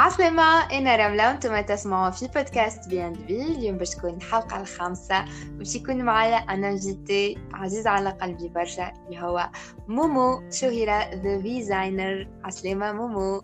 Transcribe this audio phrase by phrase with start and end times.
[0.00, 5.74] عسلامة أنا رملة وأنتم تسمعوا في بودكاست بيان في اليوم باش تكون الحلقة الخامسة باش
[5.74, 9.50] يكون معايا أنا invité عزيز على قلبي برشا اللي هو
[9.88, 13.42] مومو شهيرة the designer عسلامة مومو.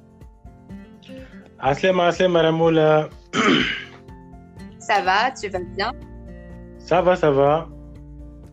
[1.60, 3.10] عسلامة عسلامة رمولة
[4.78, 5.34] ça va
[5.76, 5.92] bien
[6.88, 7.68] Ça va, ça va.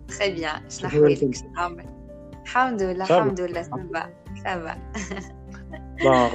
[0.07, 0.69] Très bien.
[0.69, 1.23] شنو أحوالك؟
[2.43, 4.09] الحمد لله الحمد لله ça va
[4.43, 4.77] سافا
[6.03, 6.29] Bon,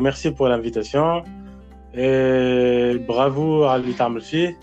[0.00, 1.22] merci pour l'invitation.
[1.94, 4.56] Et bravo à Vitamulfi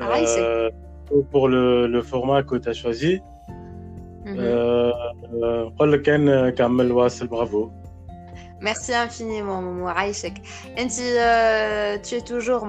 [0.00, 0.70] ah, euh,
[1.30, 3.20] pour le, le, format que tu as choisi.
[4.24, 4.36] Mhm.
[4.38, 4.92] Euh,
[7.28, 7.72] bravo.
[8.60, 10.42] Merci infiniment, Momo Aïchek.
[10.78, 12.66] Euh, tu es toujours,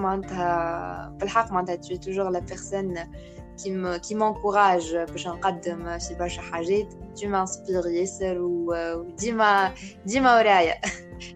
[1.78, 2.96] tu es toujours la personne
[3.57, 9.71] qui me qui m'encourage باش نقدم في برشا حاجات tu m'inspires ياسر وديما
[10.07, 10.75] ديما ورايا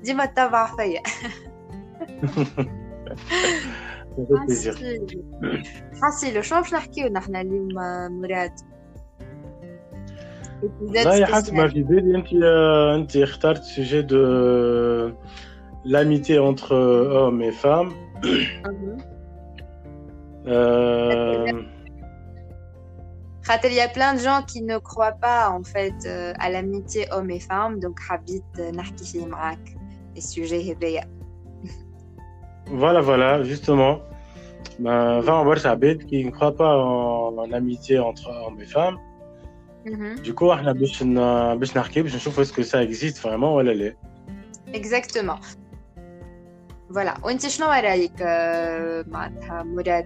[0.05, 1.03] ديما تتبع فيا
[6.03, 7.69] حسيلو شنو باش نحكيو نحن اليوم
[8.21, 8.53] مراد
[10.81, 12.33] لا حسب ما في بالي انت
[12.95, 14.17] انت اخترت سوجي دو
[15.85, 17.93] l'amitié entre hommes et femmes.
[20.47, 21.63] euh...
[23.64, 27.08] il y a plein de gens qui ne croient pas en fait euh, à l'amitié
[27.12, 29.60] homme et femme, donc Habit euh, Narkifi Mrak,
[30.16, 31.04] les sujets Hebeya.
[32.68, 34.00] Voilà, voilà, justement.
[34.80, 38.98] Bah, enfin, on Habit qui ne croit pas en, l'amitié entre hommes et femmes.
[39.86, 40.20] Mhm.
[40.20, 43.82] Du coup, on a bish narki, je trouve est-ce que ça existe vraiment ou elle
[43.82, 43.98] est.
[44.74, 45.40] Exactement.
[46.90, 47.16] Voilà.
[47.24, 48.10] On dit, je n'en ai
[49.66, 50.06] Mourad.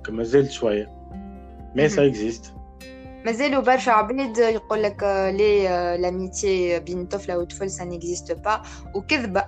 [0.00, 0.92] دونك مازال شويه
[1.74, 2.52] مي سا اكزيست
[3.24, 5.02] مازالوا برشا عباد يقول لك
[5.38, 8.62] لي لاميتي بين طفله وطفل سا نيكزيست با
[8.94, 9.44] وكذبه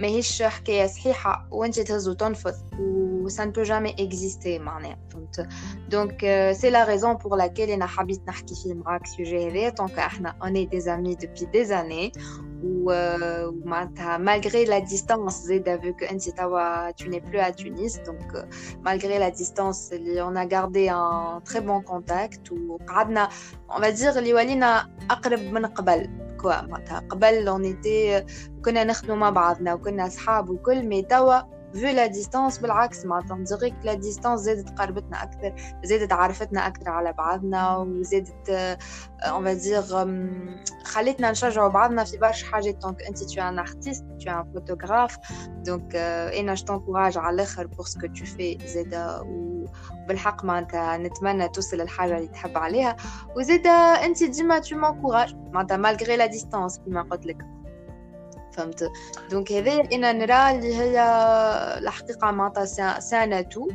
[0.00, 5.48] ماهيش حكايه صحيحه وانت تهز وتنفض و ça ne peut jamais exister معناها فهمت
[5.90, 10.36] دونك سي لا ريزون بور لاكيل انا حبيت نحكي فيه معاك سوجي هذا دونك احنا
[10.42, 12.12] اوني دي زامي دوبي دي زاني
[12.64, 18.46] ومعناتها malgré la distance زيدا vu que انت توا tu n'es plus à Tunis donc
[18.84, 23.28] malgré la distance اللي on a gardé un très bon contact وقعدنا
[23.70, 27.65] on va dire اللي ولينا اقرب من قبل كوا معناتها قبل on
[28.65, 33.75] كنا نخدموا مع بعضنا وكنا اصحاب وكل مي توا avec la distance بالعكس معناتها نديريك
[33.83, 38.49] la distance زادت قربتنا أكثر زادت عرفتنا أكثر على بعضنا وزادت
[39.21, 39.81] on va dire
[40.83, 42.75] خلتنا نشجعوا بعضنا في برشا حاجات.
[42.75, 45.17] donc أنت t'es un artiste t'es un photographe
[45.65, 51.49] donc أنا je t'encourage على الآخر pour ce que tu fais زادا وبالحق معناتها نتمنى
[51.49, 52.95] توصل للحاجة اللي تحب عليها.
[53.37, 53.69] وزادا
[54.05, 57.60] أنت ديما tu m'encourages معناتها malgré la distance كيما قلت لك.
[58.51, 58.91] فهمت؟
[59.31, 60.99] donc هذا أنا نرى اللي هي
[61.77, 63.67] الحقيقة معناتها ça n'a tout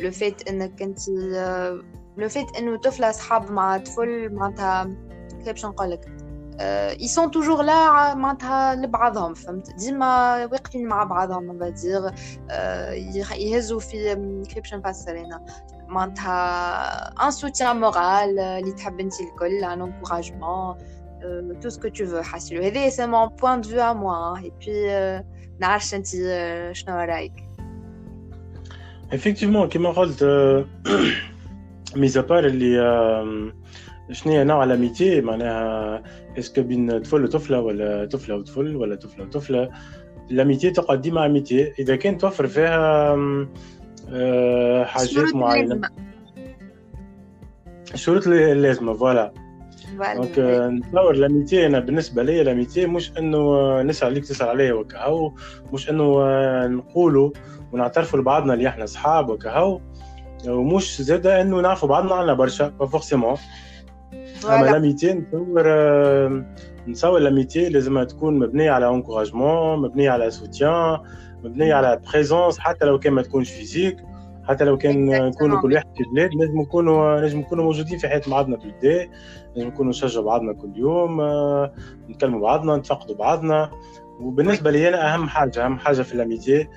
[0.00, 1.08] le fait إنك انت
[2.16, 4.84] le fait إنه طفلة صحاب مع طفل معناتها
[5.30, 6.14] كيف باش نقول لك؟
[6.60, 12.10] اي sont toujours là معناتها لبعضهم فهمت؟ ديما واقفين مع بعضهم on va dire
[13.36, 14.14] يهزوا في
[14.48, 15.44] كيف باش نفسر هنا
[15.88, 20.76] معناتها un soutien moral اللي تحب أنت الكل un encouragement
[21.23, 24.35] euh, tout ce que tu veux حسيلو هذا c'est mon point de vue à moi
[24.43, 25.21] et puis euh,
[25.59, 26.07] نعرفش انت
[26.71, 27.33] شنو رايك
[29.13, 30.23] effectivement كما قلت
[31.95, 32.75] ميزا بار اللي
[34.11, 36.03] شنو هي نوع الاميتي معناها
[36.37, 39.69] اسكو بين طفل وطفله ولا طفله وطفل ولا طفله وطفله
[40.31, 43.15] الاميتي تقعد ديما اميتي اذا كان توفر فيها
[44.83, 45.81] حاجات معينه
[47.93, 49.33] الشروط اللازمه فوالا
[50.14, 50.38] دونك
[50.72, 55.32] نتصور l'amitié أنا بالنسبة لي l'amitié مش إنه نسأل عليك تسأل عليا وكهو
[55.72, 56.06] مش إنه
[56.66, 57.30] نقولوا
[57.72, 59.80] ونعترفوا لبعضنا اللي إحنا أصحاب وكهو
[60.48, 63.36] ومش زاده إنه نعرفوا بعضنا عنا برشا forcément
[64.44, 66.44] أما l'amitié نتصور آه،
[66.88, 70.98] نتصور l'amitié لازمها تكون مبنية على encouragement مبنية على سوتيان
[71.44, 73.96] مبنية على présence حتى لو كان ما تكونش physique
[74.48, 78.22] حتى لو كان نكونوا كل واحد في بلاد لازم نكونوا لازم نكونوا موجودين في حياة
[78.26, 79.08] بعضنا بالدا
[79.56, 81.72] لازم نكونوا نشجعوا بعضنا كل يوم آه،
[82.10, 83.70] نتكلموا بعضنا نتفقدوا بعضنا.
[84.20, 86.68] وبالنسبة لي أنا أهم حاجة أهم حاجة في ال amitié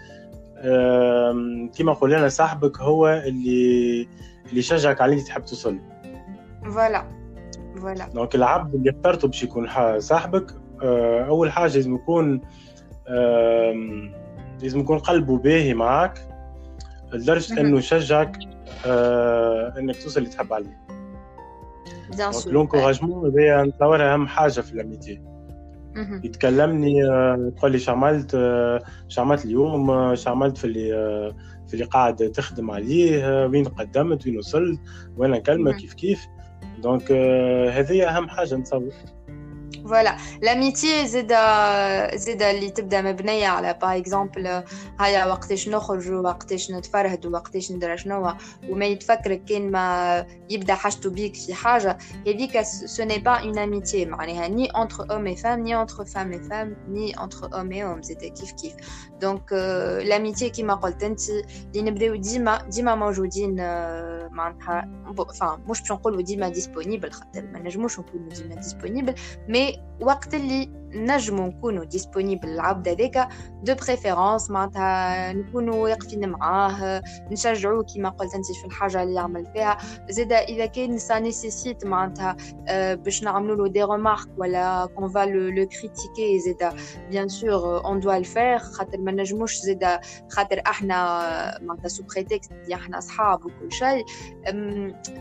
[1.77, 4.07] كما قلنا صاحبك هو اللي
[4.49, 5.79] اللي يشجعك على اللي تحب توصل
[6.65, 7.05] voilà
[7.81, 9.67] voilà donc العبد اللي اخترته باش يكون
[9.99, 10.51] صاحبك
[10.83, 12.41] آه، أول حاجة لازم يكون
[14.61, 16.27] لازم يكون قلبه باهي معك
[17.13, 18.37] لدرجه إنه يشجعك
[18.85, 20.87] آه إنك توصل اللي تحب عليه.
[22.17, 25.21] bien sûr l'encouragement هذايا نتصورها اهم حاجة في الاميتي
[26.23, 26.97] يتكلمني
[27.57, 28.37] يقول لي شعملت
[29.07, 30.89] شعملت اليوم شعملت في اللي
[31.67, 34.79] في اللي قاعد تخدم عليه وين قدمت وين وصلت
[35.17, 36.27] وأنا نكلمك كيف كيف.
[36.79, 37.11] donc
[37.71, 38.89] هذه أهم حاجة نتصور.
[39.88, 41.34] فوالا لاميتي زيد
[42.14, 44.62] زيد اللي تبدا مبنيه على باغ اكزومبل
[45.00, 48.32] هيا وقتاش نخرج وقتاش نتفرهد وقتاش ندير شنو
[48.68, 54.04] وما يتفكرك كان ما يبدا حاجته بيك في حاجه هذيك سو ني با اون اميتي
[54.04, 57.84] معناها ني انتر اوم اي فام ني انتر فام اي فام ني انتر اوم اي
[57.84, 58.74] اوم زيد كيف كيف
[59.20, 59.52] دونك
[60.04, 63.56] لاميتي كيما قلت انت اللي نبداو ديما ديما موجودين
[64.30, 64.88] معناتها
[65.40, 69.14] فان مش باش نقولوا ديما ديسپونيبل خاطر ما نجموش نكونوا ديما ديسپونيبل
[69.48, 73.27] مي وقت اللي نجمو نكونوا ديسپونيبل العبد هذاك
[73.63, 77.01] دو بريفيرونس معناتها نكونوا واقفين معاه
[77.31, 79.77] نشجعوه كيما قلت أنت في الحاجة اللي يعمل فيها.
[80.09, 82.35] زاد إذا كان سا نيسيسيت معناتها
[82.95, 86.73] باش نعملوا له دي ريمارك ولا كون فا لو كريتيكي زاد
[87.09, 89.99] بيان سور اون دوا الفير خاطر ما نجموش زاد
[90.29, 90.97] خاطر إحنا
[91.61, 94.05] معناتها سو بريتكست إحنا أصحاب وكل شيء.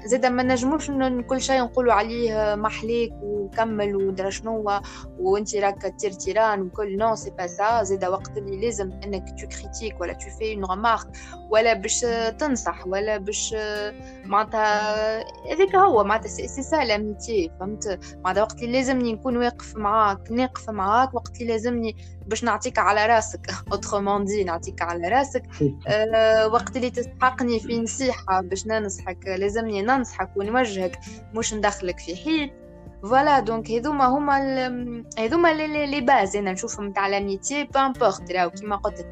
[0.04, 0.90] زاد ما نجموش
[1.28, 4.70] كل شيء نقولوا عليه محليك وكمل ودرا شنو
[5.18, 9.48] وأنت راك تير تيران وكل نو سي با سا زيد وقت اللي لازم انك تو
[9.48, 11.06] كريتيك ولا تو في اون رمارك
[11.50, 12.00] ولا باش
[12.38, 13.54] تنصح ولا باش
[14.24, 15.18] معناتها
[15.52, 20.70] هذاك هو معناتها c'est ça l'amitié فهمت معناتها وقت اللي لازمني نكون واقف معاك ناقف
[20.70, 21.96] معاك وقت اللي لازمني
[22.26, 25.42] باش نعطيك على راسك autrement dit نعطيك على راسك
[25.88, 30.98] أه وقت اللي تستحقني في نصيحه باش ننصحك لازمني ننصحك ونوجهك
[31.34, 32.50] مش ندخلك في حيط
[33.05, 34.37] فوالا دونك هذوما هما
[35.19, 39.05] هذوما لي باز انا نشوفهم تاع لاميتي بامبورت راهو كيما قلت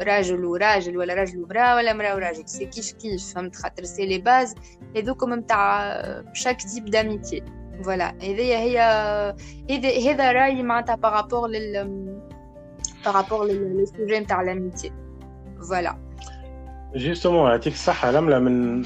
[0.00, 4.18] راجل وراجل ولا راجل ومراه ولا مراه وراجل سي كيف كيف فهمت خاطر سي لي
[4.18, 4.54] باز
[4.96, 5.92] هذوكم نتاع
[6.32, 7.42] شاك تيب داميتي
[7.84, 8.78] فوالا هذيا هي
[9.70, 12.20] هذا هذا رايي معناتها بارابور لل
[13.04, 14.92] بارابور للسوجي نتاع لاميتي
[15.68, 15.96] فوالا
[16.94, 18.84] جوستومون يعطيك الصحة لملة من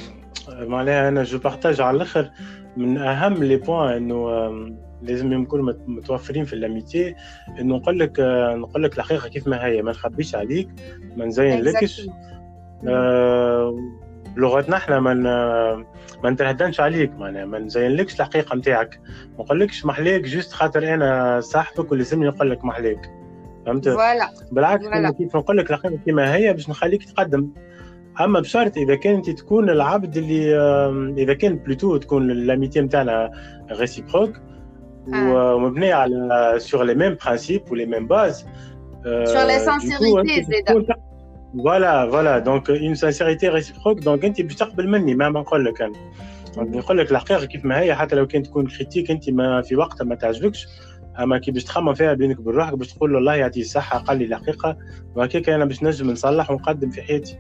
[0.49, 2.31] معناها انا جو بارتاج على الاخر
[2.78, 4.52] من أهم لي بوان إنه
[5.02, 7.16] لازم نكونوا متوفرين في الأميتي.
[7.60, 8.20] إنه نقول لك
[8.56, 10.70] نقول لك الحقيقة كيف ما هي ما نخبيش عليك
[11.18, 12.08] ما نزين لكش.
[12.88, 13.78] آه
[14.36, 15.14] بلغتنا إحنا ما
[16.24, 19.02] ما نتهدنش عليك معناها ما نزينلكش الحقيقة نتاعك.
[19.38, 23.00] ما نقولكش محليك juste خاطر أنا صاحبك ولازمني نقول لك محليك
[23.66, 24.86] فهمت؟ voilà بالعكس
[25.18, 27.50] كيف نقول لك الحقيقة كيما هي باش نخليك تقدم.
[28.22, 30.56] أما بشرط إذا كانت تكون العبد اللي
[31.18, 33.32] إذا كان plutôt تكون l'amitié نتاعنا
[33.72, 34.42] réciproque
[35.08, 38.46] ومبنية على sur les mêmes principes و les mêmes bases
[39.04, 40.86] sur les sincérités زيد
[41.64, 45.94] voilà voilà donc une sincérité réciproque donc انت باش تقبل مني ما نقول لك أنا.
[46.58, 50.06] نقول لك الحقيقة كيف ما هي حتى لو كانت تكون critique انت ما في وقتها
[50.06, 50.68] ما تعجبكش.
[51.20, 54.26] أما كي باش تخمم فيها بينك وبين روحك باش تقول الله يعطيه الصحه قال لي
[54.26, 54.78] الحقيقة
[55.16, 57.40] وهكاك أنا باش نجم نصلح ونقدم في حياتي.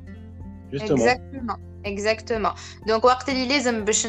[0.73, 2.51] exactement exactement
[2.87, 4.07] donc وقت اللي لازم باش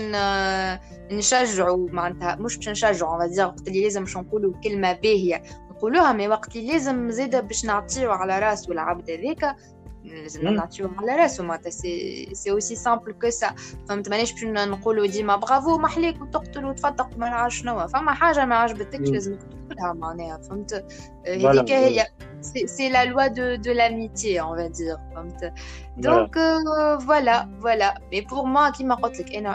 [1.12, 6.12] نشجعوا معناتها مش باش نشجعوا va dire وقت اللي لازم باش نقولوا كلمه باهيه نقولوها
[6.12, 9.56] mais وقت اللي لازم زاده باش نعطيو على راسو العبد هذاك
[10.03, 13.55] لازم نعطيو على راسو معناتها سي سي اوسي سامبل كو سا
[13.89, 18.55] فهمت مانيش باش نقولوا ديما برافو محليك وتقتل وتفتق ما نعرف شنو فما حاجه ما
[18.55, 20.85] عجبتكش لازم تقولها معناها فهمت
[21.27, 22.07] هذيك هي
[22.45, 24.97] c'est la loi de, de l'amitié, on va dire.
[25.97, 26.67] Donc, voilà.
[26.77, 27.95] Euh, voilà, voilà.
[28.11, 28.97] Mais pour moi, qui m'a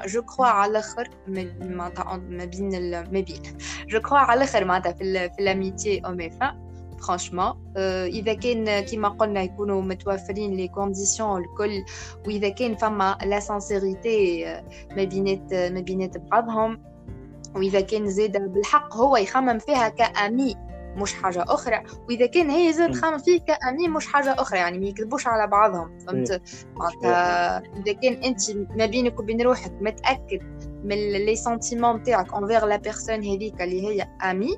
[0.06, 1.04] je crois à l'autre,
[3.92, 6.59] je crois à l'autre, l'amitié homme et femme.
[7.05, 7.74] franchement
[8.07, 11.85] اذا كان كيما قلنا يكونوا متوفرين les conditions الكل
[12.27, 14.45] واذا كان فما la sincérité
[14.97, 16.81] ما بينات ما بينات بعضهم
[17.55, 20.55] واذا كان زادة بالحق هو يخمم فيها comme amie
[20.95, 24.79] مش حاجة أخرى واذا كان هي زادة تخمم فيه comme ami مش حاجة أخرى يعني
[24.79, 26.41] ما يكذبوش على بعضهم فهمت
[27.77, 30.41] اذا كان انت ما بينك وبين روحك متاكد
[30.83, 34.57] من les sentiments نتاعك envers la personne هذيك اللي هي amie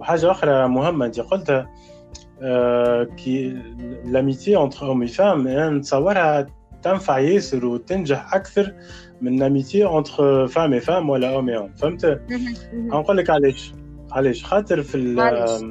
[0.00, 1.70] وحاجة أخرى مهمة أنت قلتها
[3.16, 3.56] كي
[4.04, 6.46] l'amitié entre homme femme نتصورها
[6.82, 8.74] تنفع ياسر وتنجح أكثر
[9.20, 12.20] من l'amitié entre femme femme ولا homme homme فهمت؟
[12.74, 13.72] نقول لك علاش.
[14.12, 14.98] علاش؟ خاطر في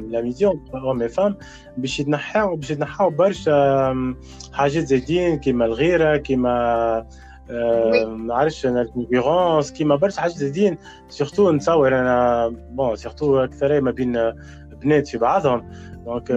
[0.09, 1.37] l'amitié entre homme femme
[1.77, 4.13] باش يتنحاو باش يتنحاو برشا
[4.53, 7.05] حاجات زايدين كيما الغيرة كيما
[8.05, 10.77] ما عرفتش أنا ال concurrence كيما برشا حاجات زايدين
[11.09, 14.33] surtout نتصور أنا bon surtout أكثر ما بين
[14.81, 15.71] بنات في بعضهم.
[16.05, 16.31] donc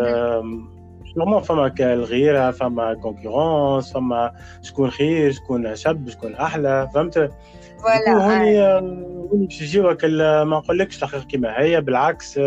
[1.17, 7.31] normal فما الغيره فما concurrence فما شكون خير شكون شاب شكون أحلى فهمت؟
[7.83, 8.63] voilà هوني
[9.33, 12.41] هوني باش يجيوك ما نقولكش الحقيقة كيما هي بالعكس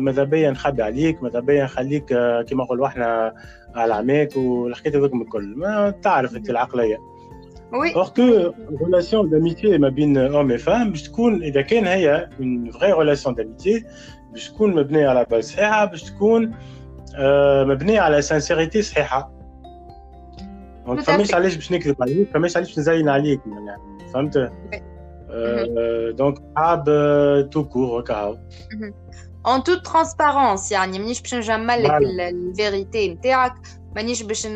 [0.00, 2.04] ماذا بيا نخبي عليك ماذا بيا نخليك
[2.46, 3.34] كيما نقولوا إحنا
[3.74, 5.54] على عماك والحكاية هذوك الكل.
[5.56, 6.98] ما تعرف أنت العقلية.
[7.73, 7.91] Oui.
[7.95, 8.51] Or que
[8.85, 13.31] relation d'amitié ما بين homme et femme باش تكون اذا كان هي une vraie relation
[13.31, 13.85] d'amitié
[14.31, 16.55] باش تكون مبنيه على باز صحيحه باش تكون
[17.67, 19.31] مبنيه على سانسيريتي صحيحه
[20.85, 24.51] دونك فماش علاش باش نكذب عليك فماش علاش باش نزين عليك يعني فهمت
[26.17, 26.83] دونك حاب
[27.51, 28.37] تو كور هكا
[29.45, 33.53] اون توت ترانسبارونس يعني مانيش باش نجمل لك الفيريتي نتاعك
[33.95, 34.47] مانيش باش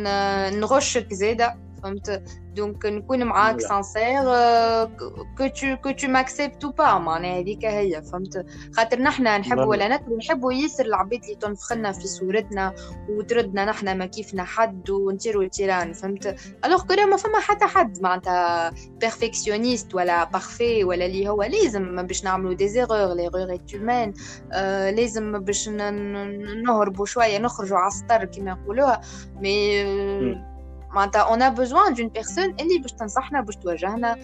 [0.51, 2.22] نغشك زاده فهمت؟
[2.54, 4.22] دونك نكون معاك سانسير
[5.38, 8.46] كو تو كو تو ماكسبت أو با معناها هذيك هي فهمت؟
[8.76, 12.74] خاطر نحنا نحبوا ولا نكرهوا نحبوا ياسر العباد اللي تنفخنا في صورتنا
[13.08, 18.72] وتردنا نحنا ما كيفنا حد ونطيروا تيران فهمت؟ الوغ كو ما فما حتى حد معناتها
[19.00, 24.12] بيرفكسيونيست ولا بارفي ولا اللي هو لازم باش نعملوا دي زيرور ليغور هيومان
[24.96, 29.00] لازم باش نهربوا شوية نخرجوا على السطر كما يقولوها
[29.40, 30.51] مي
[30.93, 34.17] معناتها اون ا بوزوان دون بيرسون اللي باش تنصحنا باش توجهنا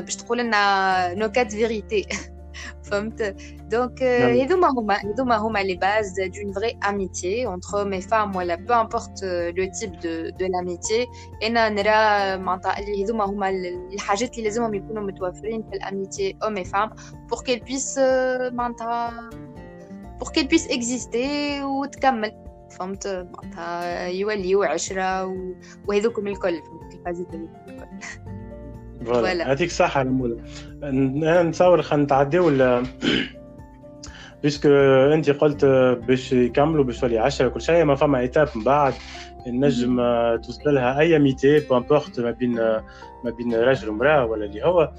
[0.00, 2.06] باش تقول لنا نوكات فيريتي
[2.82, 3.36] فهمت
[3.70, 8.72] دونك هذوما هما هذوما هما لي باز دون فري اميتي اونتر مي فام ولا بو
[8.72, 11.06] امبورت لو تيب دو دو لاميتي
[11.42, 13.48] انا نرى معناتها اللي هذوما هما
[13.94, 16.90] الحاجات اللي لازمهم يكونوا متوفرين في الاميتي او مي فام
[17.28, 17.98] بور كيل بيس
[18.52, 19.30] معناتها
[20.20, 22.32] بور كيل بيس اكزيستي وتكمل
[22.79, 25.35] فهمت معناتها يوليو عشرة
[25.87, 27.47] وهذوكم الكل فهمت الفازات الكل.
[29.05, 29.47] فوالا.
[29.47, 30.37] يعطيك الصحة المولى
[30.83, 32.83] أنا نتصور خلينا نتعداو
[34.43, 34.69] بيسكو
[35.13, 35.65] أنت قلت
[36.07, 38.93] باش يكملوا باش تولي 10 كل شيء ما فما إيتاب من بعد.
[39.47, 40.01] نجم
[40.43, 42.55] توصل لها أي ميتي بامبورت ما بين
[43.23, 44.91] ما بين راجل ومرأة ولا اللي هو.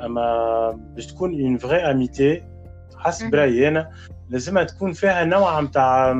[0.00, 2.42] أما باش تكون une vraie amitié
[2.98, 3.90] حسب رأيي أنا
[4.30, 6.12] لازمها تكون فيها نوع نتاع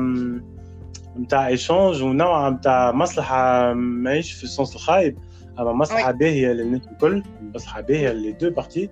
[1.19, 5.17] نتاع échange ونوع نتاع مصلحة ماهيش في ال sens الخايب.
[5.59, 7.23] أما مصلحة باهية للناس الكل
[7.55, 8.89] مصلحة باهية les deux parties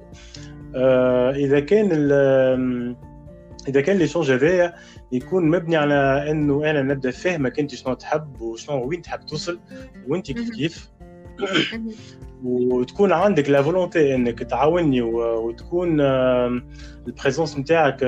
[0.75, 1.91] آه إذا كان
[3.67, 4.73] إذا كان l'échange هذايا
[5.11, 9.59] يكون مبني على إنه أنا نبدأ فاهمك انت شنو تحب وشنو وين تحب توصل
[10.07, 10.49] وانت كيف.
[10.49, 10.89] كيف
[12.43, 16.01] وتكون عندك la volonté إنك تعاوني وتكون
[17.07, 18.03] ال présence نتاعك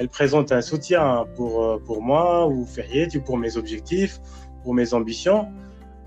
[0.00, 4.18] elle présente un soutien pour, euh, pour moi ou ou pour mes objectifs,
[4.62, 5.42] pour mes ambitions.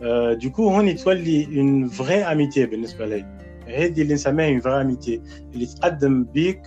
[0.02, 1.22] Euh, du coup, on étoile
[1.62, 3.26] une vraie amitié بالنسبة لي.
[3.68, 5.20] هذه اللي نسميها une vraie amitié
[5.54, 6.62] اللي تقدم بيك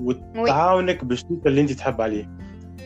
[0.00, 2.30] وتعاونك باش توصل اللي انت تحب عليه.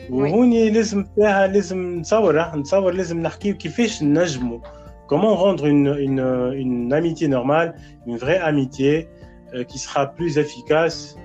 [0.09, 4.59] وهوني لازم فيها لازم نتصور نتصور لازم نحكيو كيفاش نجموا
[5.07, 7.75] comment rendre une, une, une amitié normale,
[8.05, 9.07] une vraie amitié
[9.53, 11.15] euh, qui sera plus efficace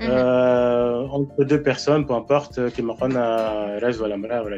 [0.00, 0.08] Mhm.
[0.08, 4.56] Euh, entre deux personnes, peu importe, qui m'apprennent à reste ou la ou la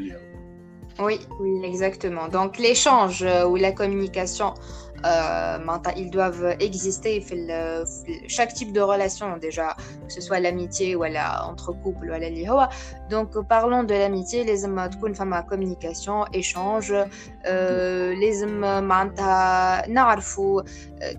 [1.01, 2.29] Oui, oui, exactement.
[2.29, 4.90] Donc l'échange euh, ou la communication euh,
[6.02, 7.24] ils doivent exister
[8.28, 9.68] chaque type de relation déjà
[10.06, 12.70] que ce soit l'amitié ou la entre couple ou la
[13.10, 16.94] donc parlons de l'amitié les تكون فما communication échange
[18.22, 20.64] لازم معناتها qui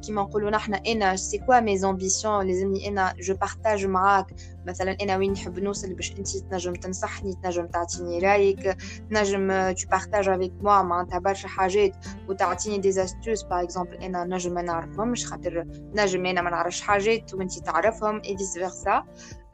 [0.02, 4.26] كيما نقولوا نحنا انا c'est quoi mes ambitions لازمني انا je partage معاك
[4.67, 8.77] مثلا أنا وين نحب نوصل باش انت تنجم تنصحني تنجم تعطيني رأيك
[9.09, 11.95] تنجم تو بارتاج افيك موا معناتها برشا حاجات
[12.29, 15.65] وتعطيني دي استوس باغ اكزومبل أنا نجم ما نعرفهمش خاطر
[15.95, 19.03] نجم أنا ما نعرفش حاجات وانت تعرفهم et vice versa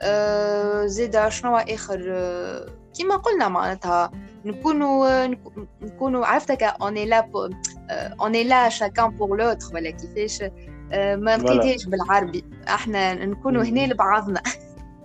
[0.01, 1.99] أه زيد شنو آخر؟
[2.93, 4.11] كيما قلنا معناتها
[4.45, 5.25] نكونوا
[5.81, 7.29] نكونوا عرفتك on est là
[8.21, 10.43] on est là chacun pour l'autre ولا كيفاش؟
[10.91, 12.45] ما لقيتهاش بالعربي.
[12.67, 14.41] إحنا نكونوا هنا لبعضنا.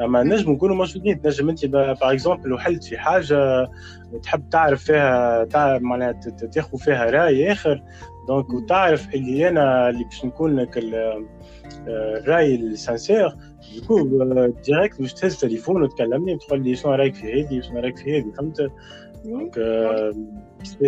[0.00, 1.22] ما نجم نكونوا موجودين.
[1.22, 3.68] تنجم أنت par exemple وحلت في حاجة
[4.22, 6.12] تحب تعرف فيها تعرف معناها
[6.52, 7.82] تاخذ فيها رأي آخر.
[8.28, 10.80] donc وتعرف اللي أنا اللي باش نكون لك
[11.86, 13.36] الرأي ال sincère.
[13.76, 14.04] du coup
[14.66, 18.32] direct باش تهز تليفون وتكلمني وتقول لي شنو رايك في هذه شنو رايك في هذه
[18.36, 18.70] فهمت؟
[19.24, 19.58] donc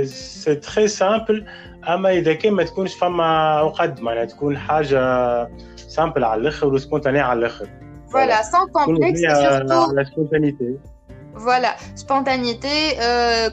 [0.05, 1.47] c'est très simple
[1.89, 7.39] أما إذا كان ما تكونش فما عقد معناها تكون حاجة سامبل على الآخر وسبونتاني على
[7.39, 7.69] الآخر.
[8.11, 9.21] Voilà, sans complexe.
[9.21, 9.67] Et surtout...
[9.67, 10.79] la, la spontanéité.
[11.35, 13.49] Voilà, spontanéité euh,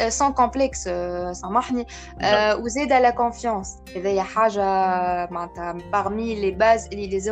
[0.00, 1.86] euh, sans complexe, euh, sans mahni,
[2.20, 3.74] euh, vous aide à la confiance.
[5.92, 7.28] Parmi les bases, les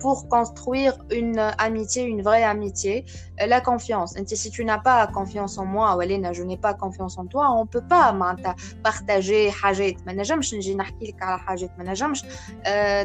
[0.00, 3.06] pour construire une amitié, une vraie amitié
[3.47, 4.17] la confiance.
[4.17, 7.47] انت si tu n'as pas confiance en moi ولينا je n'ai pas confiance en toi,
[7.51, 8.55] on peut pas معناتها
[8.87, 12.25] partager حاجات ما نجمش نجي نحكي لك على حاجات ما نجمش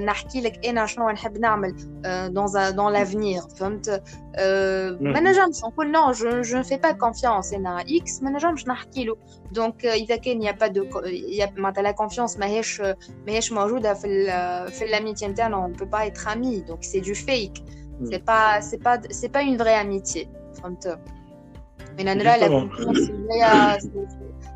[0.05, 1.75] نحكي لك انا شنو نحب نعمل
[2.35, 4.03] dans dans l'avenir فهمت
[5.01, 8.67] ما نجمش on peut non je je ne fais pas confiance à X mais نجمش
[8.69, 9.17] نحكي له
[9.55, 12.83] donc إذا كان il y a pas de il y a معناتها la confiance ماهيش
[13.27, 14.27] ماهيش موجودة في
[14.71, 17.63] في l'amitié نتاعنا on peut pas être amis donc c'est du fake
[18.11, 20.29] c'est pas c'est pas c'est pas une vraie amitié
[20.63, 20.99] فهمت
[21.99, 23.79] من نرى la confiance هي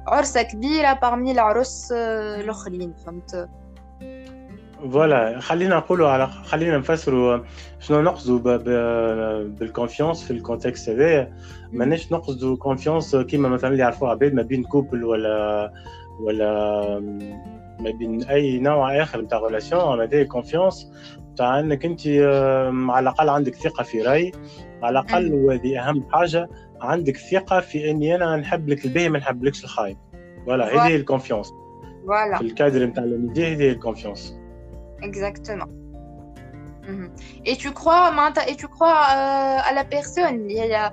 [0.07, 3.49] عرسة كبيرة parmi العرس الآخرين فهمت
[4.93, 7.39] فوالا خلينا نقولوا على خلينا نفسروا
[7.81, 8.57] شنو نقصدوا
[9.43, 11.37] بالكونفيونس في الكونتكست هذايا
[11.73, 15.73] ماناش نقصدوا كونفيونس كيما مثلا اللي يعرفوها عباد ما بين كوبل ولا
[16.21, 16.51] ولا
[17.81, 20.92] ما بين اي نوع اخر نتاع ريلاسيون هذه كونفيونس
[21.38, 22.08] تاع إنك أنت
[22.89, 24.32] على الأقل عندك ثقة في رأي.
[24.84, 26.50] على الأقل وهذه أهم حاجة
[26.82, 29.97] عندك ثقة في إني أنا نحب لك الباهي ما نحبلكش الخايب
[30.46, 31.54] voilà هذه هي ال confiance
[32.08, 34.38] voilà في الكادر نتاع l'amitié هذه هي ال confiance
[35.02, 35.69] Exactement.
[36.88, 37.10] Mhm.
[37.45, 38.12] Et tu crois,
[38.52, 40.50] et tu crois euh, à la personne.
[40.50, 40.91] Il y a,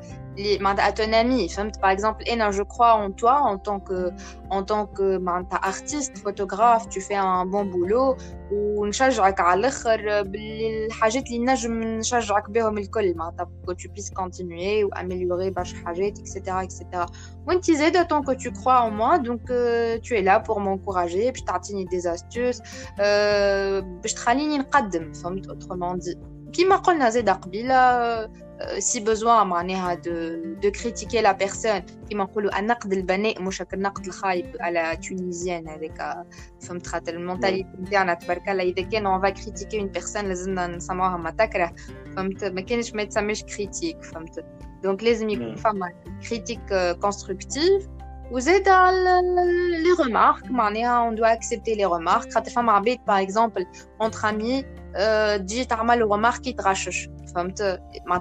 [0.87, 4.11] à ton ami par exemple je crois en toi en tant que
[4.49, 5.19] en tant que
[5.61, 8.15] artiste photographe tu fais un bon boulot
[8.51, 14.89] ونشجعك على الاخر بالحاجات اللي نجم نشجعك بهم الكل معناتها que tu puisses continuer ou
[14.99, 17.05] améliorer برشا حاجات etc etc
[17.47, 21.31] وانت زاده tant que tu crois en moi donc euh, tu es là pour m'encourager
[21.31, 22.61] باش تعطيني des astuces
[22.99, 26.17] euh, باش تخليني نقدم فهمت autrement dit
[26.53, 28.42] كيما قلنا زاده قبيله euh,
[28.79, 34.55] si besoin معناها de, de critiquer la personne كيما نقولوا النقد البناء مش النقد الخايب
[34.59, 36.25] على تونيزيان هذاك
[36.59, 41.17] فهمت خاطر المونتاليتي نتاعنا تبارك الله اذا كان اون فا كريتيكي اون بيرسون لازمنا نسمعوها
[41.17, 41.73] ما تكره
[42.15, 44.45] فهمت ما كانش ما يتسميش كريتيك فهمت
[44.83, 45.93] دونك لازم يكون فما
[46.29, 47.87] كريتيك كونستركتيف
[48.34, 52.32] vous êtes dans les remarques, on doit accepter les remarques.
[52.32, 53.62] Quand tu fais par exemple,
[54.00, 54.64] entre amis,
[54.98, 57.08] euh, dit Tarma le remarque, il te racheche.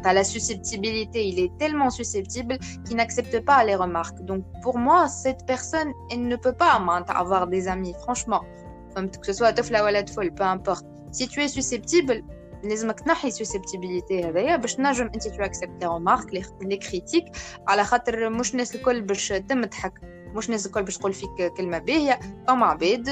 [0.04, 4.22] La susceptibilité, il est tellement susceptible qu'il n'accepte pas les remarques.
[4.22, 8.44] Donc pour moi, cette personne, elle ne peut pas avoir des amis, franchement.
[8.96, 10.86] Que ce soit طفلة ولا طفل, peu importe.
[11.12, 12.22] Si tu es susceptible,
[12.64, 17.26] لازمك تنحي susceptibilité هذايا باش نجم انت tu acceptes les remarques les critiques
[17.68, 19.94] على خاطر مش الناس الكل باش تمدحك
[20.36, 23.10] مش الناس الكل باش تقول فيك كلمه باهيه فما عباد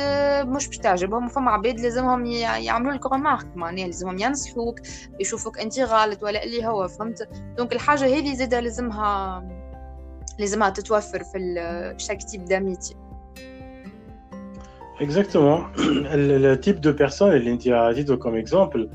[0.48, 4.80] مش باش تعجبهم وفما عباد لازمهم يعملوا لك remarque معناها لازمهم ينصحوك
[5.20, 9.44] يشوفوك انت غلط ولا اللي هو فهمت دونك الحاجة هذه زاده لازمها
[10.40, 12.96] لازمها تتوفر في شاك تيب داميتي
[15.02, 15.66] Exactement.
[15.78, 18.88] Le, type de personne, elle a dit comme exemple,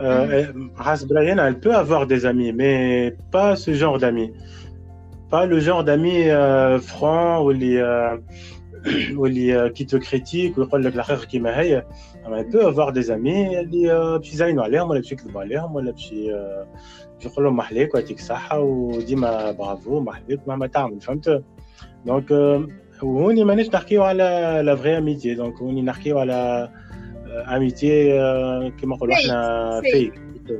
[0.00, 0.52] Euh,
[1.08, 4.32] Brian, elle peut avoir des amis, mais pas ce genre d'amis.
[5.30, 8.16] Pas le genre d'amis euh, francs ou les, euh,
[9.16, 11.42] ou les euh, qui te critiquent ou qui
[12.36, 16.12] Elle peut avoir des amis اللي باش يزينوا عليهم ولا باش يكذبوا عليهم ولا باش
[17.24, 21.42] يقول لهم محليك ويعطيك الصحة وديما برافو محليك مهما تعمل فهمت
[22.06, 22.30] دونك
[23.02, 26.70] وهوني مانيش نحكيو على لا فري اميتي دونك هوني نحكيو على
[27.31, 28.11] أميتي
[28.81, 30.13] كما نقولوا إحنا فيك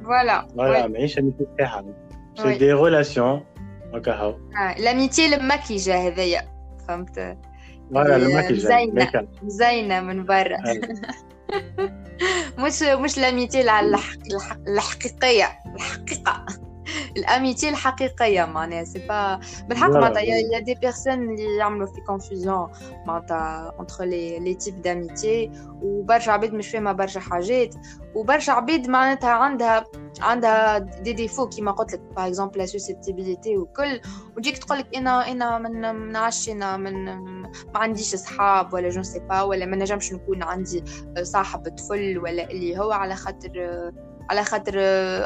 [0.04, 1.86] فوالا فوالا ماهيش أميتي صحيحة.
[2.36, 3.44] سي دي ريلاسيون
[3.94, 4.36] هكا هو
[4.80, 6.42] لاميتي المكيجه هذايا.
[6.88, 7.38] فهمت؟
[7.94, 9.28] voilà المكيجه زينة.
[9.46, 10.58] زينة من برا.
[12.60, 15.60] مش مش l'amitié الحقيقية.
[15.76, 16.46] الحقيقة.
[17.18, 18.84] ال amitié الحقيقية معناها.
[18.84, 22.72] c'est pas بالحق معناتها y a des personnes اللي يعملوا في confusion
[23.06, 27.76] معناتها entre les les types d'amitié وبرشا عباد مش فاهمة برشا حاجات.
[28.16, 29.84] وبرشا عباد معناتها عندها
[30.22, 34.02] عندها دي ديفو كيما قلت لك par exemple la susceptibilité وكل
[34.38, 37.06] وتجيك تقول لك أنا أنا من من أنا من
[37.46, 40.84] ما عنديش صحاب ولا je sais pas ولا ما نجمش نكون عندي
[41.22, 43.52] صاحب طفل ولا اللي هو على خاطر
[44.30, 44.74] على خاطر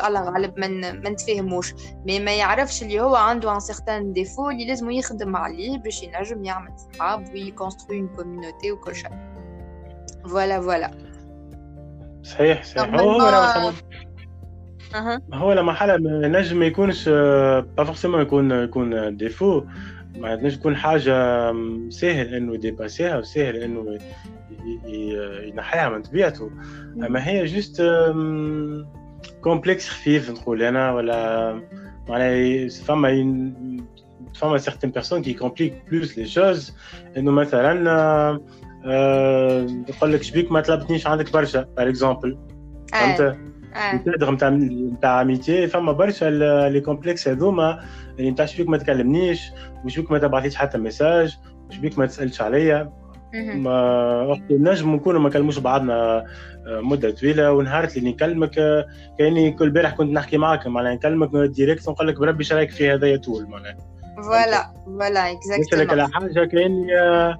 [0.07, 1.73] الله غالب من ما نتفاهموش
[2.05, 6.43] mais ما يعرفش اللي هو عنده un certain défaut اللي لازم يخدم عليه باش ينجم
[6.43, 9.11] يعمل صحاب وي construit une community وكل شيء
[10.29, 10.91] voilà voilà
[12.23, 12.95] صحيح صحيح.
[12.95, 13.71] هو هو
[15.33, 19.63] هو لما حاله نجم ما يكونش با فورسيمون يكون يكون ديفو
[20.16, 21.52] ما نجم يكون حاجه
[21.88, 23.98] ساهل انه يديباسيها وساهل انه
[25.44, 26.50] ينحيها من طبيعته
[26.96, 27.82] اما هي جوست
[29.40, 31.52] كومبلكس خفيف نقول انا ولا
[32.08, 33.52] معناها فما
[34.34, 36.74] فما سيغتين بيرسون كي كومبليك بلوس لي شوز
[37.16, 37.90] انه مثلا
[38.84, 42.38] آه، يقول لك شبيك ما طلبتنيش عندك برشا بار اكزومبل
[42.92, 43.38] فهمت
[43.75, 46.25] الكادر نتاع نتاع amitié فما برشا
[46.69, 47.83] les complexes هذوما
[48.19, 49.51] اللي نتاع شبيك ما تكلمنيش
[49.85, 51.37] وشبيك ما تبعثليش حتى message
[51.69, 52.91] وشبيك ما تسألش عليا.
[53.35, 56.25] ما نجم نكونوا ما كلموش بعضنا
[56.67, 58.85] آه، مدة طويلة ونهارت اللي نكلمك آه،
[59.19, 63.07] كأني كل بارح كنت نحكي معك معناها نكلمك direct ونقول لك بربي شرايك في هذا
[63.07, 63.77] يطول معناها.
[64.23, 67.39] voilà voilà exactement على حاجة كأني آه،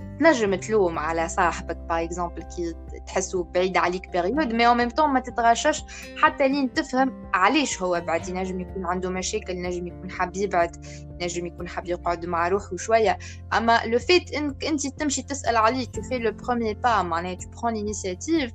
[0.21, 2.75] تنجم تلوم على صاحبك par exemple كي
[3.07, 5.83] تحسه بعيد عليك période mais au même ما تتغشش
[6.17, 10.85] حتى لين تفهم علاش هو بعد ينجم يكون عنده مشاكل ينجم يكون حاب يبعد
[11.21, 13.17] ينجم يكون حاب يقعد مع روحه شوية.
[13.53, 17.49] أما le fait انك انت تمشي تسأل عليه tu fais le premier pas معناها tu
[17.49, 18.51] prends l'initiative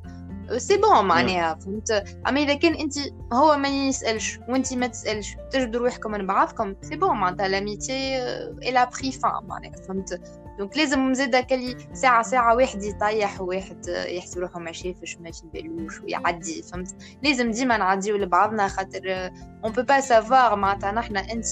[0.57, 1.91] c'est bon معناها فهمت؟
[2.29, 2.95] أما إذا كان انت
[3.33, 8.19] هو ما يسألش وانت ما تسألش تجدوا روحكم من بعضكم c'est bon معناتها l'amitié
[8.63, 10.21] elle prend fin معناها فهمت؟
[10.59, 16.01] donc لازم زاد كلي ساعة ساعة واحد يطيح وواحد يحسب روحه ما شافش في بالوش
[16.01, 19.31] ويعدي فهمت لازم ديما نعديو لبعضنا خاطر
[19.65, 21.47] on peut pas savoir معناتها نحنا انت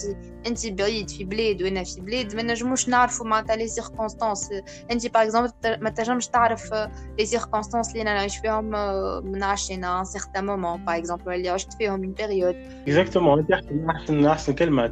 [0.47, 4.51] انت بعيد في بلاد وأنا في بلاد ما نجموش نعرفوا معناتها les circonstances
[4.91, 6.73] انت par exemple ما تنجمش تعرف
[7.19, 8.65] les circonstances اللي أنا نعيش فيهم
[9.33, 13.47] من عشنا un certain moment par exemple اللي عشت فيهم من période exactement
[13.91, 14.87] احسن احسن كلمه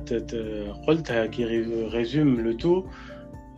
[0.89, 1.45] قلتها كي
[1.93, 2.85] résume le tout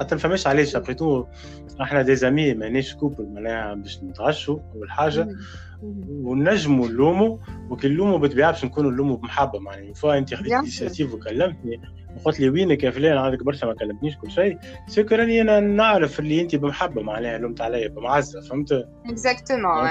[0.00, 1.24] ما فهمش علاش après tout
[1.80, 5.28] إحنا des amis مانيش couple معناها باش نتغشوا أول حاجة.
[6.22, 7.38] ونجموا نلوموا
[7.70, 11.80] وكي نلوموا بالطبيعة باش نكونوا نلوموا بمحبة معناها fois انت خديت initiative وكلمتني
[12.16, 14.58] وقلت لي وينك يا فلان؟ عندك برشا ما كلمتنيش كل شيء.
[14.86, 19.84] سكر راني أنا نعرف اللي أنت بمحبة معناها لومت عليا بمعزة فهمت؟ اكزاكتومون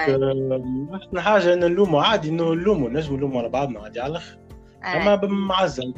[0.94, 4.38] أحسن حاجة ان نلوموا عادي إنه نلوموا نجموا نلوموا على بعضنا عادي على الأخر.
[4.86, 5.98] أما بمعزة أنت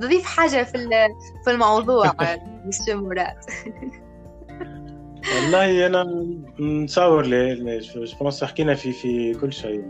[0.00, 0.88] تضيف حاجة في
[1.44, 2.12] في الموضوع
[2.94, 3.36] مراد.
[5.36, 6.26] والله أنا
[6.60, 8.04] نتصور لي جو
[8.46, 9.84] حكينا في في كل شيء.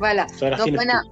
[0.00, 1.02] فوالا دونك أنا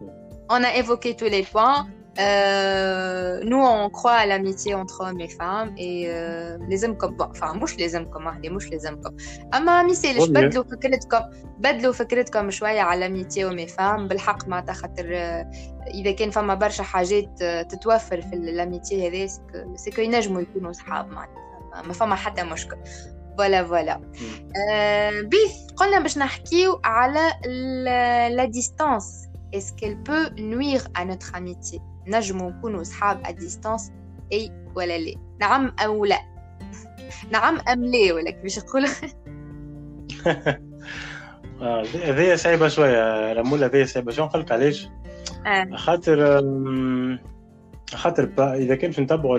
[0.53, 1.98] on a évoqué tous les points.
[2.20, 7.16] Euh, nous, on croit à l'amitié entre hommes et femmes et euh, les hommes comme
[7.16, 9.16] bon, enfin مش les hommes comme les مش les hommes comme
[9.54, 11.20] اما ما يسالش بدلوا فكرتكم
[11.60, 15.06] بدلوا فكرتكم شويه على l'amitié hommes et femmes بالحق معناتها خاطر
[15.94, 19.34] اذا كان فما برشا حاجات تتوفر في الاميتي هذا
[19.76, 22.78] سكو ينجموا يكونوا صحاب معناتها ما فما حتى مشكل
[23.38, 24.02] فوالا فوالا
[24.72, 27.32] آه بيث قلنا باش نحكيو على
[28.36, 33.93] لا ديستانس est-ce qu'elle peut nuire à notre amitié نجموا نكونوا صحاب distance
[34.33, 36.19] أي ولا لا؟ نعم أو لا؟
[37.33, 38.87] نعم أم لا ولا كيفاش نقول؟
[42.05, 44.13] هذه صعيبة شوية رمولة هذه صعيبة.
[44.13, 44.89] شو نقول لك علاش؟
[45.47, 45.77] آه.
[45.77, 46.19] خاطر
[47.95, 49.39] خاطر إذا كان في نتبعوا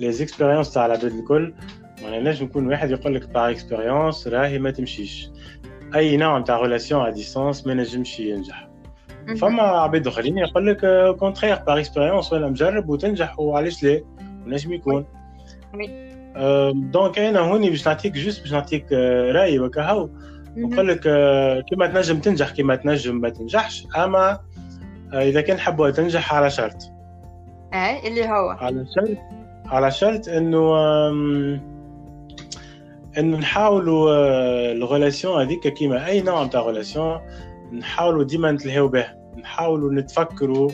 [0.00, 1.54] les expériences تاع العباد الكل
[2.02, 5.30] ما نجم نكون واحد يقول لك par expérience راهي ما تمشيش.
[5.94, 8.67] أي نوع تاع relation à distance ما نجمش ينجح.
[9.36, 10.80] فما عباد اخرين يقول لك
[11.18, 14.00] contraire par expérience وأنا مجرب وتنجح وعلاش لا؟
[14.46, 15.04] ونجم يكون.
[16.74, 18.92] donc أنا هوني باش نعطيك juste باش نعطيك
[19.32, 20.08] رأي وكهو
[20.56, 21.00] نقول لك
[21.68, 23.86] كيما تنجم تنجح كيما تنجم ما تنجحش.
[23.96, 24.40] أما
[25.12, 26.76] إذا كان حبوا تنجح على شرط.
[27.74, 28.48] إيه اللي هو.
[28.48, 29.18] على شرط
[29.66, 30.76] على شرط إنه
[33.18, 34.10] إنه نحاولوا
[34.72, 37.20] ال relation هذيك كيما أي نوع تاع relation
[37.72, 39.17] نحاولوا ديما نتلهيو به.
[39.40, 40.70] نحاولوا نتفكروا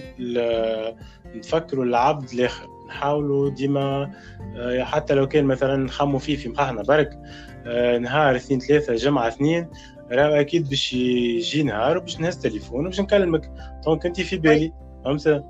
[1.36, 2.74] نتفكروا العبد الآخر.
[2.88, 4.10] نحاولوا ديما
[4.56, 7.18] آه، حتى لو كان مثلا نخموا فيه في مخاخنا برك
[7.66, 9.68] آه، نهار اثنين ثلاثة جمعة اثنين
[10.12, 13.50] راه أكيد باش يجي نهار باش نهز تليفون وباش نكلمك.
[13.84, 14.72] donc انت في بالي
[15.04, 15.44] فهمت؟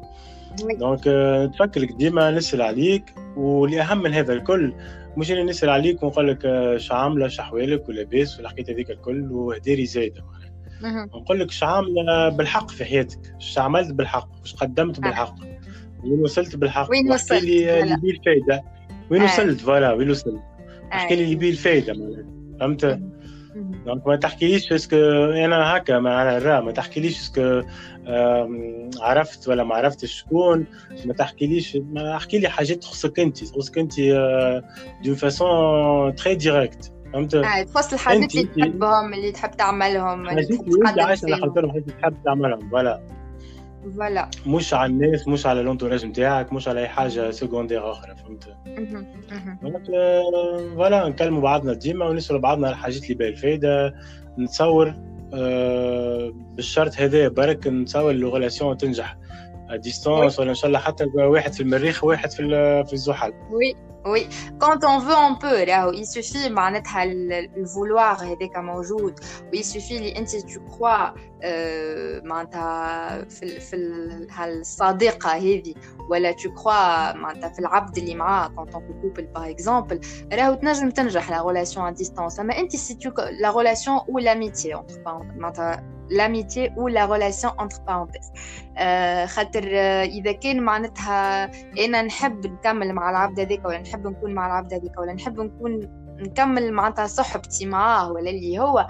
[0.79, 4.73] donc آه، نتفكرك ديما نسأل عليك واللي اهم من هذا الكل
[5.17, 6.43] مش أني نسأل عليك ونقول لك
[6.77, 10.25] شو عاملة شو أحوالك ولاباس والحكاية هذيك الكل وهدرة زايدة.
[10.83, 15.35] نقول لك شو عاملة بالحق في حياتك؟ شو عملت بالحق؟ شو قدمت بالحق؟
[16.05, 18.63] وين وصلت بالحق؟ وين وصلت؟ لي اللي بيه الفايدة.
[19.11, 19.25] وين آه.
[19.25, 20.43] وصلت؟ voilà وين وصلت؟
[20.93, 21.95] احكي لي اللي بيه الفايدة
[22.61, 23.01] فهمت؟
[23.87, 24.97] donc ما تحكيليش est-ce que
[25.45, 27.63] أنا هكا مع الرا ما تحكيليش est-ce que
[29.01, 30.67] عرفت ولا ما عرفتش شكون.
[31.05, 33.45] ما تحكيليش ما احكي لي حاجات تخصك أنت.
[33.45, 33.95] تخصك أنت
[35.05, 40.71] d'une façon très directe فهمت؟ آه تخص الحاجات اللي تحبهم اللي تحب تعملهم اللي تحب
[40.85, 43.01] تقدم خاطرهم حاجات تحب تعملهم voilà.
[43.97, 44.31] Voilà.
[44.47, 48.57] مش على الناس مش على l'entourage نتاعك مش على أي حاجة secondaire أخرى فهمت؟
[49.63, 49.87] donc
[50.75, 53.95] voilà نكلموا بعضنا ديما ونسالوا بعضنا على الحاجات اللي بيه الفايده
[54.39, 54.95] نتصور
[55.35, 59.17] آه، بالشرط هذا برك نتصور ال relation تنجح.
[59.75, 62.43] distance ولا إن شاء الله حتى واحد في المريخ وواحد في
[62.87, 63.33] في الزحل.
[63.51, 63.75] وي
[64.06, 64.30] وي
[64.62, 69.20] كونت اون فو اون بو راهو يسوفي معناتها الفولوار هذاك موجود
[69.54, 71.12] ويسوفي اللي انت تو كخوا
[72.24, 73.76] معناتها في في
[74.32, 75.74] هالصديقه هذه
[76.10, 80.02] ولا تو كخوا معناتها في العبد اللي معاه كونت اون كوبل باغ اكزومبل
[80.34, 83.10] راهو تنجم تنجح لا ريلاسيون ا ديستونس اما انت سي تو
[83.40, 84.84] لا ريلاسيون او لاميتي
[85.36, 88.33] معناتها L'amitié ou la relation entre parenthèses.
[89.27, 89.65] خاطر
[90.03, 91.51] إذا كان معناتها
[91.85, 95.81] إنا نحب نكمل مع العبد هذاك ولا نحب نكون مع العبد هذاك ولا نحب نكون
[96.19, 98.87] نكمل معناتها صحبتي معاه ولا اللي هو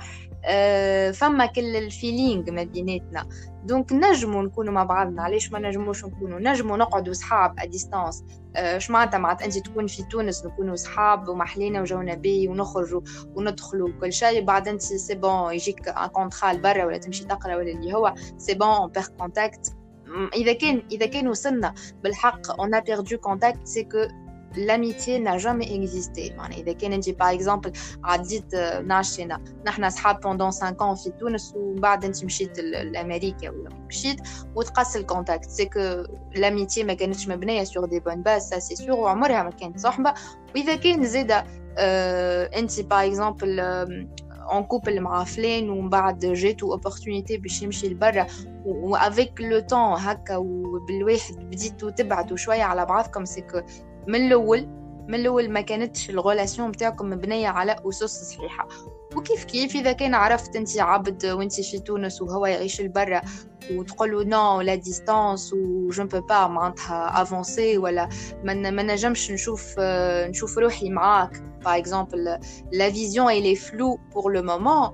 [1.12, 3.28] فما كل ال feeling ما بيناتنا
[3.64, 5.22] donc نجموا نكونوا مع بعضنا.
[5.22, 8.24] علاش ما نجموش نكونوا نجموا نقعدوا صحاب à distance
[8.56, 13.00] اش معناتها؟ معناتها انت تكون في تونس نكونوا صحاب ومحلينا وجونا بي ونخرجوا
[13.34, 14.44] وندخلوا وكل شيء.
[14.44, 18.54] بعد انت c'est bon يجيك un contrat برا ولا تمشي تقرا ولا اللي هو c'est
[18.54, 19.72] bon on perd contact
[20.34, 23.98] إذا كان إذا كان وصلنا بالحق on a perdu contact c'est que
[24.57, 27.71] l'amitié n'a jamais existé معناها إذا كان أنت باغ اكزومبل
[28.03, 33.69] عديت نعشينا نحن أصحاب بوندون 5 ans في تونس ومن بعد أنت مشيت لأمريكا ولا
[33.87, 34.19] مشيت
[34.55, 36.03] وتقص الكونتاكت سي كو
[36.35, 40.13] l'amitié ما كانتش مبنية سور دي بون باز سا سي سور وعمرها ما كانت صحبة
[40.55, 41.45] وإذا كان زادة
[42.57, 48.27] أنت باغ اكزومبل اون كوبل مع فلان ومن بعد جاتو اوبورتونيتي باش يمشي لبرا
[48.65, 53.61] وافيك لو طون هكا وبالواحد بديتو تبعدوا شويه على بعضكم سيكو
[54.06, 54.66] من الأول
[55.08, 58.68] من الأول ما كانتش ال relation بتاعكم مبنية على أسس صحيحة.
[59.16, 63.20] وكيف كيف؟ إذا كان عرفت أنت عبد وأنت في تونس وهو يعيش لبرا
[63.72, 68.08] وتقول non la distance و je peux pas معناتها avancer ولا
[68.44, 69.74] ما نجمش نشوف
[70.28, 71.42] نشوف روحي معاك.
[71.64, 72.38] par exemple
[72.72, 74.90] la vision est floue pour le moment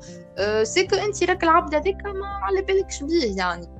[0.62, 3.79] c'est que أنت راك العبد هذاك ما على بالكش بيه يعني.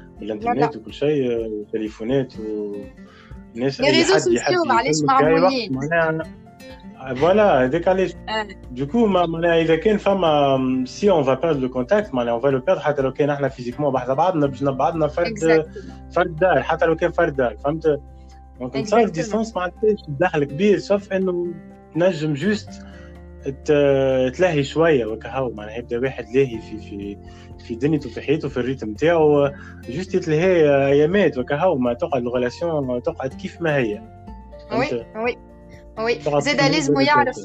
[0.21, 2.33] بالانترنت وكل شيء وتليفونات
[3.55, 5.79] وناس اي حد يحب معليش معمولين
[7.23, 8.13] Voilà, décalé.
[8.71, 12.61] Du coup, إذا كان فما si on va perdre le contact معناها on va le
[12.61, 15.65] perdre حتى لو كان إحنا physiquement بحذا بعضنا باش بعضنا فرد
[16.11, 17.99] فرد دار حتى لو كان فرد دار فهمت؟
[18.59, 21.53] donc نصير distance ما عندهاش دخل كبير sauf إنه
[21.93, 22.69] تنجم juste
[24.33, 27.17] تلهي شوية وكهو معناها يبدأ واحد لاهي في في
[27.67, 29.51] في دنيته في حياته في ال rythme نتاعو.
[29.89, 34.01] juste يتلهي ايامات وكهو ما تقعد ال relation تقعد كيف ما هي.
[34.71, 35.37] oui oui
[35.99, 36.41] oui.
[36.41, 37.37] زاد لازم يعرف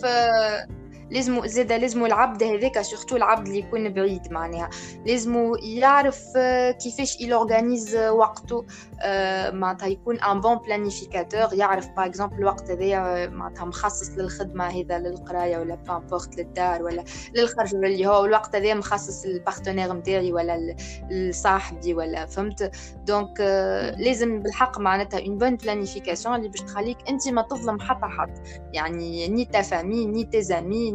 [1.10, 4.70] لازم زاد لازم العبد هذاك surtout العبد اللي يكون بعيد معناها.
[5.06, 6.24] لازم يعرف
[6.82, 8.64] كيفاش ي l'organise وقته
[9.52, 15.58] معناتها يكون un bon planificateur يعرف par exemple الوقت هذايا معناتها مخصص للخدمة هذا للقراية
[15.58, 20.76] ولا n'importe للدار ولا للخرج ولا اللي هو الوقت هذايا مخصص لل partenaire نتاعي ولا
[21.10, 22.70] لصاحبي ولا فهمت؟
[23.06, 23.40] donc
[23.98, 28.38] لازم بالحق معناتها une bonne planification اللي باش تخليك أنت ما تظلم حتى حد
[28.72, 30.42] يعني ni ta famille ni tes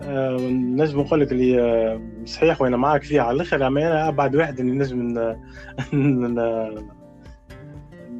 [0.00, 3.22] نجم نقول لك اللي آه، صحيح وأنا معك فيها.
[3.22, 5.18] على الآخر أما أنا ابعد واحد اللي نجم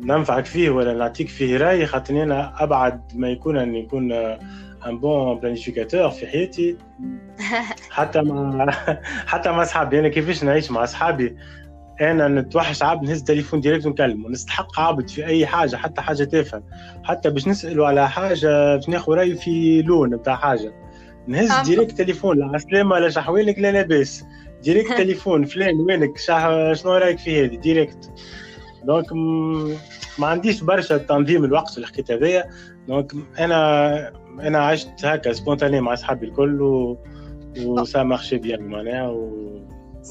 [0.07, 4.13] ننفعك فيه ولا نعطيك فيه رأي خاطر أنا أبعد ما يكون أن يكون
[4.87, 6.77] un bon planificateur في حياتي.
[7.91, 8.71] حتى مع
[9.27, 9.99] حتى مع أصحابي.
[9.99, 11.37] أنا كيفاش نعيش مع أصحابي؟
[12.01, 16.63] أنا نتوحش عبد نهز تليفون direct ونكلمه نستحق عبد في أي حاجة حتى حاجة تافهة.
[17.05, 20.86] حتى باش نساله على حاجة باش ناخذ رايه في لون نتاع حاجة.
[21.27, 24.25] نهز direct تليفون لا عسلامة لا شحوالك لا لاباس؟
[24.63, 26.19] direct تليفون فلان وينك؟
[26.73, 28.11] شنو رايك في هذه؟ direct.
[28.85, 29.13] donc
[30.19, 32.45] ما عنديش برشا تنظيم الوقت في الحكاية هذيا.
[32.89, 36.99] donc أنا أنا عشت هكا spontané مع أصحابي الكل و
[37.65, 39.47] et ça marche bien معناها et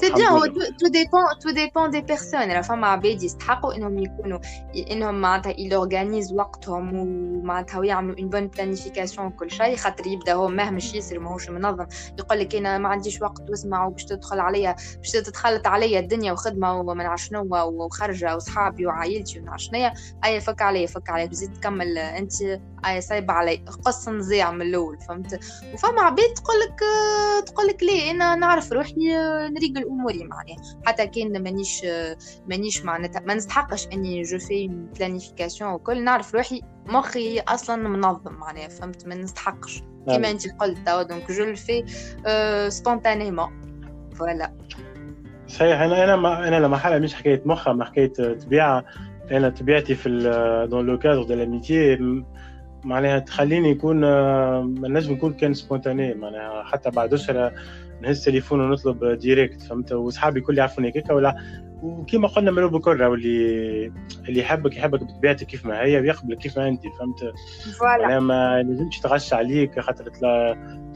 [0.00, 4.38] c'est bien tout dépend tout dépend des personnes راه فما عباد يستحقوا انهم يكونوا
[4.90, 10.48] انهم معناتها ي l'organise وقتهم ومعناتها ويعملوا une bonne planification وكل شيء خاطر يبدا هو
[10.48, 11.86] مهمش ياسر ماهوش منظم
[12.18, 16.80] يقول لك أنا ما عنديش وقت واسمع وباش تدخل عليا باش تتخلط عليا الدنيا وخدمه
[16.80, 19.90] وما نعرف شنو وخرجه وصحابي وعائلتي وما شنو
[20.24, 22.32] اي فك عليا فك عليا بزيد تكمل انت
[22.86, 25.40] اي صايبه علي قص نزيع من الأول فهمت
[25.74, 26.80] وفما عباد تقول لك
[27.46, 29.16] تقول لك ليه أنا نعرف روحي
[29.90, 30.56] أموري معناها.
[30.86, 31.86] حتى كان مانيش
[32.46, 38.68] مانيش معناتها ما نستحقش إني je fais planification وكل نعرف روحي مخي أصلا منظم معناها
[38.68, 39.82] فهمت؟ ما نستحقش.
[40.06, 40.24] كيما نعم.
[40.24, 41.84] انت قلت توا donc je fais
[42.68, 43.48] spontanément
[44.14, 44.52] voilà
[45.48, 45.80] صحيح.
[45.80, 48.12] أنا أنا ما أنا لما حاله مش حكاية مخ ما حكاية
[48.44, 48.84] طبيعة.
[49.30, 50.08] أنا طبيعتي في
[50.70, 51.98] dans le cadre de l'amitié
[52.84, 57.52] معناها تخليني يكون ما نجم نكون كان spontané معناها حتى بعد اشهر
[58.02, 61.36] نهز تليفون ونطلب direct فهمت؟ وأصحابي الكل يعرفوني هكاك ولا؟
[61.82, 63.92] وكيما قلنا من بكل واللي
[64.28, 67.34] اللي يحبك يحبك بطبيعتك كيف ما هي ويقبلك كيف ما أنت فهمت؟
[67.78, 68.20] voilà.
[68.20, 70.08] ما لازمش تغش عليك خاطر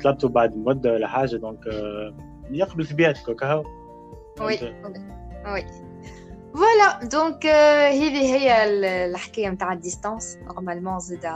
[0.02, 1.60] طلبته بعد مدة ولا حاجة donc
[2.50, 3.64] يقبل طبيعتك وكهو
[4.40, 4.58] وي
[5.46, 5.66] وي.
[6.54, 8.64] فوالا دونك هذه هي
[9.06, 10.36] الحكاية نتاع ال distance.
[10.36, 11.26] normalement زيد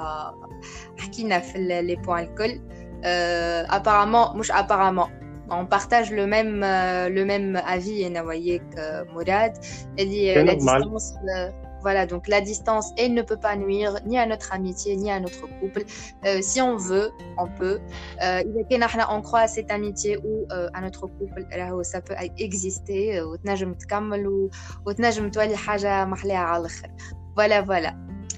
[0.98, 2.60] حكينا في لي بوين الكل.
[3.70, 9.52] ابارامون مش ابارامون on partage le même, euh, le même avis, Nawayek euh, Mourad.
[9.98, 11.50] Et la distance, euh,
[11.84, 15.20] voilà, donc la distance, elle ne peut pas nuire ni à notre amitié, ni à
[15.20, 15.84] notre couple.
[16.24, 17.78] Euh, si on veut, on peut.
[18.22, 18.42] Euh,
[19.10, 21.44] on croit à cette amitié ou euh, à notre couple,
[21.82, 23.20] ça peut exister.
[27.36, 27.92] Voilà, voilà.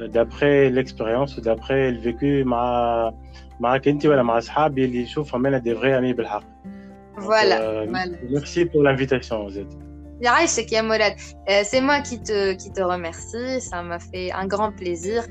[0.00, 3.12] d'après l'expérience ou d'après le vécu مع
[3.60, 6.44] معك انت ولا مع اصحابي اللي يشوفهم انا دي فغي امي بالحق
[7.18, 7.84] فوالا
[8.30, 9.89] ميرسي بور لانفيتاسيون زيد يعيشك يا مراد
[11.49, 15.23] euh, c'est moi qui te, qui te remercie, ça m'a fait un grand plaisir.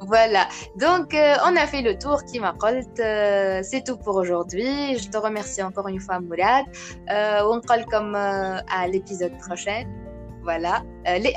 [0.00, 0.48] Voilà,
[0.80, 2.20] donc euh, on a fait le tour
[3.00, 4.98] euh, C'est tout pour aujourd'hui.
[4.98, 6.64] Je te remercie encore une fois, Mourad.
[7.08, 9.84] On parle comme à l'épisode prochain.
[10.42, 11.34] Voilà, les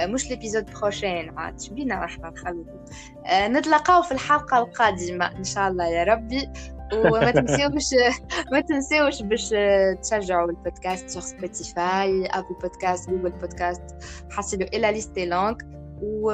[0.00, 2.84] مش l'épisode prochain عاد شبينا راح نخلطوا
[3.28, 6.48] نتلاقاو في الحلقة القادمة إن شاء الله يا ربي
[6.94, 7.84] وما تنسيوش
[8.52, 9.54] ما تنسيوش باش
[10.02, 13.82] تشجعوا البودكاست sur Spotify Apple Podcast Google Podcast
[14.30, 15.54] حصلوا la liste est longue
[16.02, 16.30] و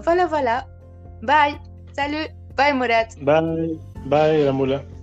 [0.00, 0.66] voilà voilà.
[1.22, 1.58] Bye.
[1.92, 2.28] Salut.
[2.58, 3.24] Bye مراد.
[3.24, 3.78] Bye.
[4.06, 4.97] Bye يا مولا.